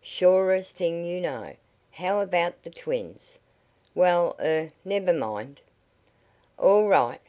[0.00, 1.54] "Surest thing you know.
[1.90, 3.38] How about the twins?"
[3.94, 5.60] "Well er never mind."
[6.58, 7.20] "All right.